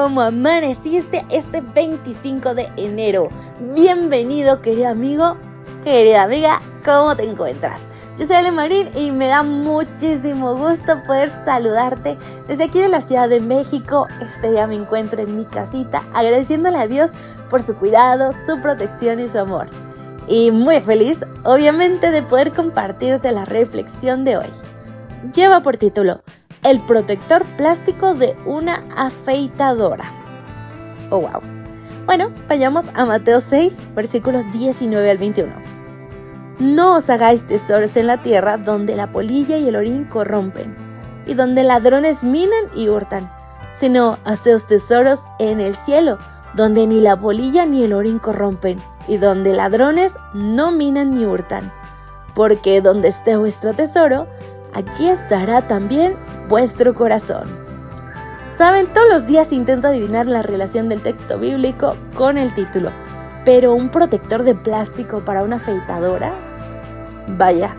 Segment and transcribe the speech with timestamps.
[0.00, 3.30] ¿Cómo amaneciste este 25 de enero?
[3.74, 5.36] Bienvenido, querido amigo,
[5.82, 7.82] querida amiga, ¿cómo te encuentras?
[8.16, 12.16] Yo soy Ale Marín y me da muchísimo gusto poder saludarte
[12.46, 14.06] desde aquí de la Ciudad de México.
[14.22, 17.10] Este día me encuentro en mi casita agradeciéndole a Dios
[17.50, 19.66] por su cuidado, su protección y su amor.
[20.28, 24.50] Y muy feliz, obviamente, de poder compartirte la reflexión de hoy.
[25.34, 26.22] Lleva por título
[26.64, 30.04] el protector plástico de una afeitadora.
[31.10, 31.40] Oh, wow.
[32.06, 35.52] Bueno, vayamos a Mateo 6, versículos 19 al 21.
[36.58, 40.74] No os hagáis tesoros en la tierra donde la polilla y el orín corrompen,
[41.26, 43.30] y donde ladrones minan y hurtan,
[43.70, 46.18] sino haceos tesoros en el cielo,
[46.54, 51.72] donde ni la polilla ni el orín corrompen, y donde ladrones no minan ni hurtan.
[52.34, 54.26] Porque donde esté vuestro tesoro,
[54.74, 56.16] allí estará también
[56.48, 57.46] vuestro corazón.
[58.56, 62.90] Saben, todos los días intento adivinar la relación del texto bíblico con el título,
[63.44, 66.34] pero un protector de plástico para una afeitadora,
[67.28, 67.76] vaya,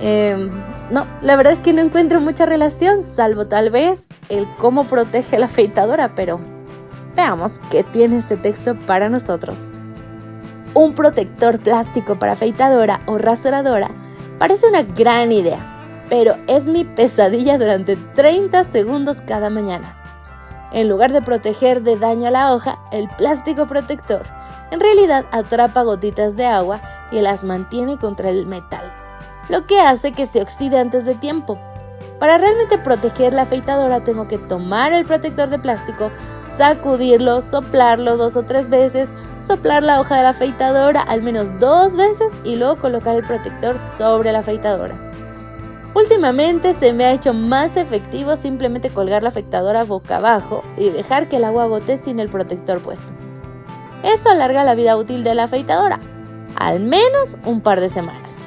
[0.00, 0.48] em,
[0.90, 5.38] no, la verdad es que no encuentro mucha relación, salvo tal vez el cómo protege
[5.38, 6.40] la afeitadora, pero
[7.14, 9.68] veamos qué tiene este texto para nosotros.
[10.72, 13.90] Un protector plástico para afeitadora o rasuradora
[14.38, 15.75] parece una gran idea,
[16.08, 19.96] pero es mi pesadilla durante 30 segundos cada mañana.
[20.72, 24.22] En lugar de proteger de daño a la hoja, el plástico protector
[24.70, 26.80] en realidad atrapa gotitas de agua
[27.12, 28.92] y las mantiene contra el metal,
[29.48, 31.58] lo que hace que se oxide antes de tiempo.
[32.18, 36.10] Para realmente proteger la afeitadora tengo que tomar el protector de plástico,
[36.56, 41.94] sacudirlo, soplarlo dos o tres veces, soplar la hoja de la afeitadora al menos dos
[41.94, 44.98] veces y luego colocar el protector sobre la afeitadora.
[45.96, 51.26] Últimamente se me ha hecho más efectivo simplemente colgar la afectadora boca abajo y dejar
[51.26, 53.10] que el agua gote sin el protector puesto.
[54.02, 55.98] Eso alarga la vida útil de la afeitadora,
[56.54, 58.40] al menos un par de semanas.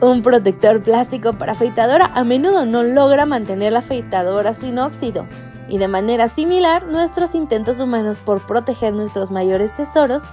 [0.00, 5.26] Un protector plástico para afeitadora a menudo no logra mantener la afeitadora sin óxido,
[5.68, 10.24] y de manera similar nuestros intentos humanos por proteger nuestros mayores tesoros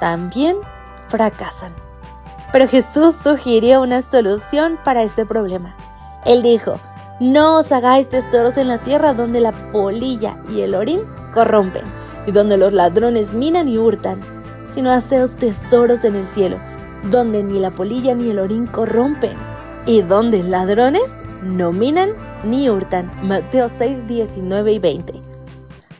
[0.00, 0.58] también
[1.08, 1.85] fracasan.
[2.52, 5.74] Pero Jesús sugirió una solución para este problema.
[6.24, 6.80] Él dijo,
[7.20, 11.00] no os hagáis tesoros en la tierra donde la polilla y el orín
[11.32, 11.84] corrompen,
[12.26, 14.20] y donde los ladrones minan y hurtan,
[14.68, 16.58] sino haceos tesoros en el cielo,
[17.10, 19.36] donde ni la polilla ni el orín corrompen,
[19.86, 22.10] y donde ladrones no minan
[22.44, 23.10] ni hurtan.
[23.22, 25.22] Mateo 6, 19 y 20.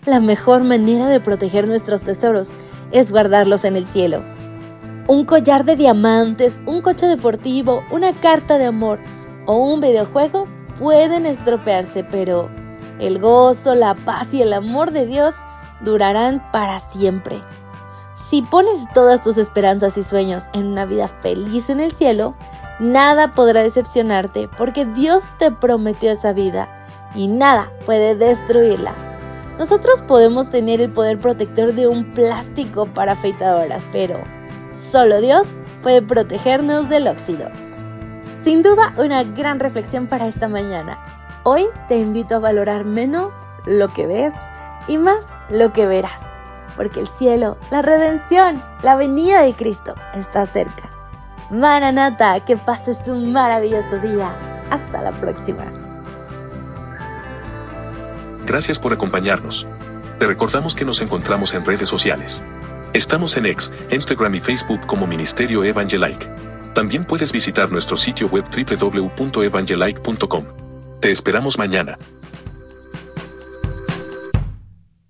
[0.05, 2.53] La mejor manera de proteger nuestros tesoros
[2.93, 4.23] es guardarlos en el cielo
[5.09, 8.99] un collar de diamantes, un coche deportivo, una carta de amor
[9.47, 10.47] o un videojuego
[10.79, 12.51] pueden estropearse, pero
[12.99, 15.37] el gozo, la paz y el amor de Dios
[15.81, 17.41] durarán para siempre.
[18.29, 22.35] Si pones todas tus esperanzas y sueños en una vida feliz en el cielo,
[22.81, 26.69] nada podrá decepcionarte porque Dios te prometió esa vida
[27.15, 28.95] y nada puede destruirla.
[29.59, 34.19] Nosotros podemos tener el poder protector de un plástico para afeitadoras, pero
[34.77, 37.49] Solo Dios puede protegernos del óxido.
[38.45, 40.99] Sin duda, una gran reflexión para esta mañana.
[41.45, 44.35] Hoy te invito a valorar menos lo que ves
[44.87, 46.21] y más lo que verás,
[46.77, 50.91] porque el cielo, la redención, la venida de Cristo está cerca.
[51.51, 54.37] Maranata, que pases un maravilloso día.
[54.71, 55.65] Hasta la próxima.
[58.45, 59.67] Gracias por acompañarnos.
[60.19, 62.45] Te recordamos que nos encontramos en redes sociales.
[62.97, 66.31] Estamos en X, Instagram y Facebook como Ministerio Evangelike.
[66.75, 70.45] También puedes visitar nuestro sitio web www.evangelike.com.
[70.99, 71.99] Te esperamos mañana.